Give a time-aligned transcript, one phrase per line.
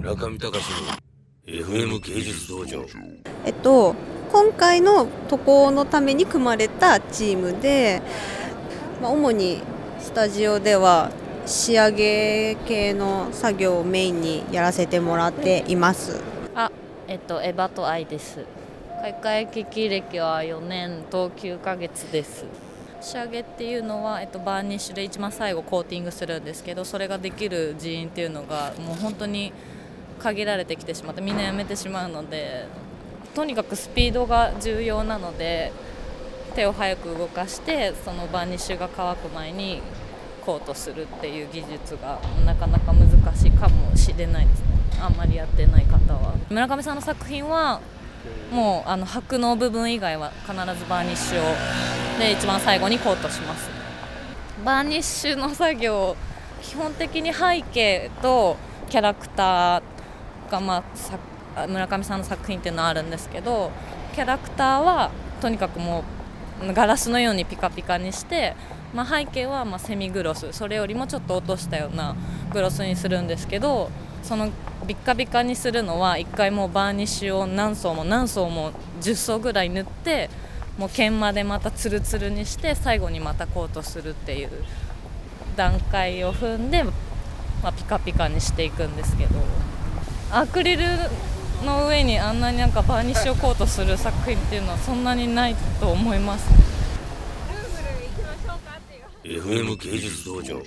[0.00, 2.86] 村上隆の FM 芸術道場。
[3.44, 3.94] えっと
[4.32, 8.00] 今回の渡航のために組まれたチームで、
[9.02, 9.60] まあ、主に
[9.98, 11.10] スタジオでは
[11.44, 16.22] 仕上げ系の作業をメインにやらせてもらっています。
[16.54, 16.72] あ
[17.06, 18.46] えっとエヴァと愛です。
[19.02, 22.46] 開会機器歴は4年と9ヶ月です。
[23.02, 29.54] 仕上げっていうのは、えっと、バーニッシュで一番最後コーティングするんですけどそれができる人員っていうのがもう本当に
[30.20, 32.66] 限られてきてしまってみんなやめてしまうので
[33.34, 35.72] とにかくスピードが重要なので
[36.54, 39.82] 手を早く動かしてそのバーニッシュが乾く前に
[40.44, 44.60] コートするっていう技術がなかなか難しいかもしれないです。
[44.60, 44.66] ね
[45.00, 47.80] あんまりやってない方は村上さんの作品は
[48.52, 50.58] もうあの白の部分以外は必ず
[50.88, 53.70] バーニッシュをで一番最後にコートします。
[54.64, 56.16] バーニッシュの作業
[56.62, 58.56] 基本的に背景と
[58.90, 59.82] キャラクター
[60.50, 60.82] が、ま
[61.56, 63.70] あ、村上さんの作品っていうのはあるんですけど
[64.14, 66.04] キャラクターはとにかくも
[66.62, 68.54] うガラスのようにピカピカにして、
[68.92, 70.52] まあ、背景はまセミグロス。
[70.52, 72.14] それよりもちょっと落としたような
[72.52, 73.90] グロスにするんですけど
[74.22, 74.50] その
[74.86, 80.28] ビッカビカにするのは1回もうバーニッシュを何層も何層も10層ぐらい塗って
[80.76, 84.50] もう研磨でまたツルツルにして最後にまたコートするっていう
[85.56, 86.92] 段階を踏んで、ま
[87.64, 89.69] あ、ピカピカにしていくんですけど。
[90.32, 90.86] アクリル
[91.64, 96.48] の上にあんなになんかバーニッシュをコートする作品っていうのはそんなにないと思います、
[99.24, 100.62] FM 芸術道場。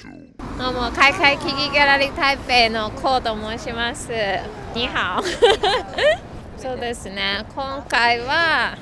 [0.57, 4.09] どうも開会キギギャラリー台北のコーと申します。
[4.75, 5.23] ニハオ
[6.61, 7.45] そうですね。
[7.55, 8.77] 今回は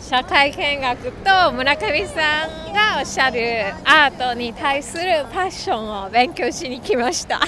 [0.00, 7.40] 社会見学と村上さんがおっしゃるアートに対するパッションを勉強しに来ました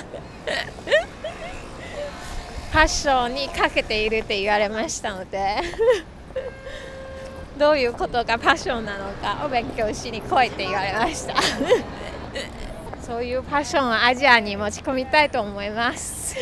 [2.79, 5.57] パッションにかけているって言われましたので。
[7.59, 11.35] どういうことがパッションなのかを勉強しに来いって言われました。
[13.03, 16.37] そういうパッションをアジアに持ち込みたいと思います。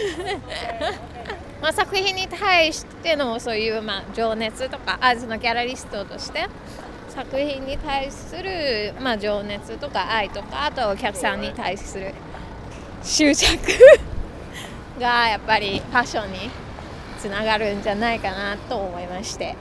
[1.62, 6.44] まあ、作品に対してのそういうまあ情熱とかアーズのギャラリストとして
[7.08, 12.12] 作品に対するまあ情熱とか愛とかあとお客さんに対する
[13.02, 13.56] 執着。
[14.98, 16.50] がやっぱりファッションに
[17.18, 19.56] つながるんじゃないかなと思いまして。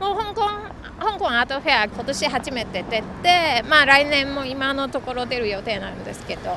[0.00, 6.56] もう香港香港アートフェア今年初めて出てまあ来年も今のところ出る予定なんですけど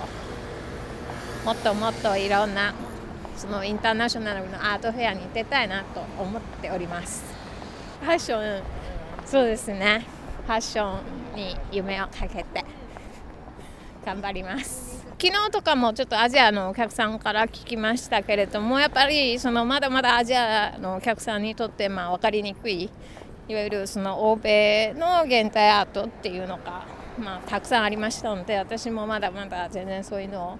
[1.45, 2.73] もっともっといろんな
[3.37, 7.23] そのインターナショナルのアートフェアに出たいなと思っております。
[8.01, 8.63] ファッション
[9.25, 10.05] そうですね。
[10.47, 10.97] ファッショ
[11.33, 12.65] ンに夢をかけて。
[14.05, 15.03] 頑張ります。
[15.19, 22.89] 昨日とかもちょっとアジアのお客さんから聞きましたけれどもやっぱりそのまだまだアジアのお客さんにとってまあ分かりにくい
[23.47, 26.85] いわゆるその欧米の現代アートっていうのが、
[27.17, 30.59] まあ、たくさんありましたので私もまだまだ全然そういうのを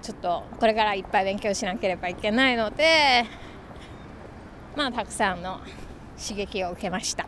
[0.00, 3.24] ちょっとこれからいっぱい勉強しなければいけないので
[4.76, 5.60] まあたくさんの
[6.16, 7.26] 刺激を受けました。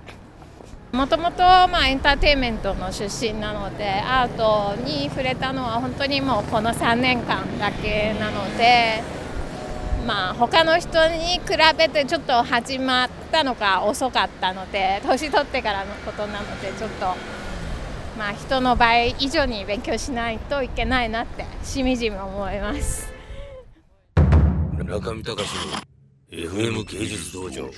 [0.92, 9.02] もともとまあエンターテインメントの出身なのでアートに触れたのは本当にもうこの3年間だけなので
[10.06, 11.42] まあ他の人に比
[11.78, 17.14] べてちょっと始まったのが遅かったので年取ってからのことなのでちょっと
[18.18, 23.10] まあ、人の倍以上に勉強しないといけないなってしみじみ思います。
[24.84, 25.80] 中見隆の
[26.30, 27.70] FM 芸術道場。